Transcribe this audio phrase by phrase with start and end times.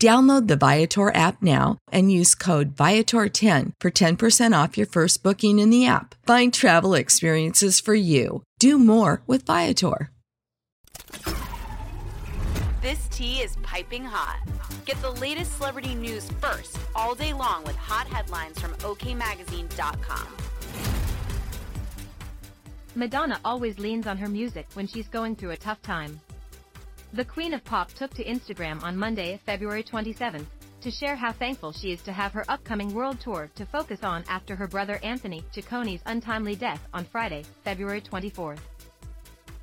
[0.00, 5.58] Download the Viator app now and use code Viator10 for 10% off your first booking
[5.58, 6.14] in the app.
[6.26, 8.42] Find travel experiences for you.
[8.58, 10.10] Do more with Viator.
[12.82, 14.40] This tea is piping hot.
[14.84, 20.26] Get the latest celebrity news first all day long with hot headlines from OKMagazine.com.
[22.94, 26.20] Madonna always leans on her music when she's going through a tough time.
[27.14, 30.46] The Queen of Pop took to Instagram on Monday, February 27th,
[30.80, 34.24] to share how thankful she is to have her upcoming world tour to focus on
[34.28, 38.58] after her brother Anthony Ciccone's untimely death on Friday, February 24th.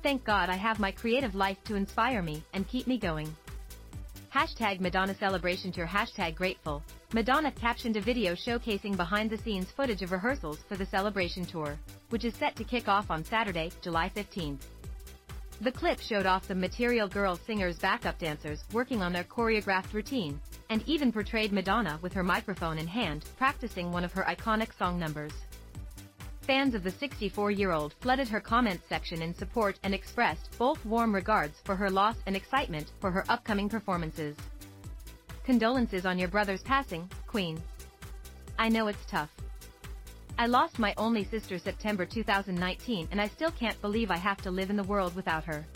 [0.00, 3.34] Thank God I have my creative life to inspire me and keep me going.
[4.32, 6.84] Hashtag Madonna Celebration Tour Hashtag Grateful.
[7.12, 11.76] Madonna captioned a video showcasing behind-the-scenes footage of rehearsals for the Celebration Tour,
[12.10, 14.60] which is set to kick off on Saturday, July 15th.
[15.62, 20.40] The clip showed off the Material Girl singer's backup dancers working on their choreographed routine,
[20.70, 24.98] and even portrayed Madonna with her microphone in hand practicing one of her iconic song
[24.98, 25.32] numbers.
[26.40, 31.60] Fans of the 64-year-old flooded her comments section in support and expressed both warm regards
[31.64, 34.34] for her loss and excitement for her upcoming performances.
[35.44, 37.62] Condolences on your brother's passing, Queen.
[38.58, 39.30] I know it's tough.
[40.40, 44.50] I lost my only sister September 2019 and I still can't believe I have to
[44.50, 45.66] live in the world without her.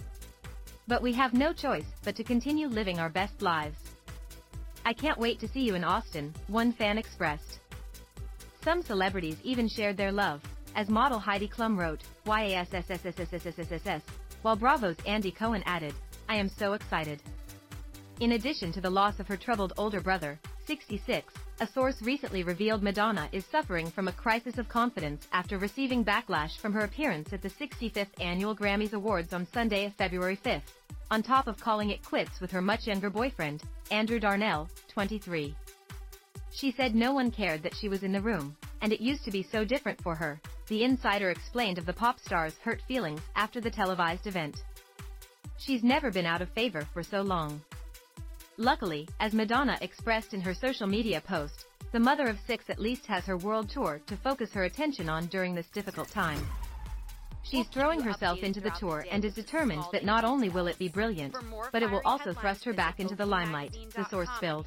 [0.88, 3.76] But we have no choice but to continue living our best lives.
[4.86, 7.58] I can't wait to see you in Austin, one fan expressed.
[8.62, 10.40] Some celebrities even shared their love,
[10.74, 14.00] as model Heidi Klum wrote, YASSSSSSSSS,
[14.40, 15.92] while Bravo's Andy Cohen added,
[16.26, 17.22] I am so excited.
[18.20, 22.82] In addition to the loss of her troubled older brother, 66, a source recently revealed
[22.82, 27.42] Madonna is suffering from a crisis of confidence after receiving backlash from her appearance at
[27.42, 30.62] the 65th Annual Grammys Awards on Sunday, February 5th,
[31.10, 35.54] on top of calling it quits with her much younger boyfriend, Andrew Darnell, 23.
[36.50, 39.30] She said no one cared that she was in the room, and it used to
[39.30, 43.60] be so different for her, the insider explained of the pop star's hurt feelings after
[43.60, 44.62] the televised event.
[45.58, 47.60] She's never been out of favor for so long.
[48.56, 53.04] Luckily, as Madonna expressed in her social media post, the mother of six at least
[53.06, 56.40] has her world tour to focus her attention on during this difficult time.
[57.42, 60.88] She's throwing herself into the tour and is determined that not only will it be
[60.88, 61.34] brilliant,
[61.72, 64.66] but it will also thrust her back into the limelight, the source spilled.